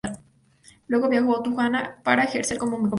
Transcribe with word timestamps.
Luego 0.87 1.09
viajó 1.09 1.37
a 1.37 1.43
Tunja 1.43 2.01
para 2.03 2.23
ejercer 2.23 2.57
como 2.57 2.71
comerciante. 2.77 2.89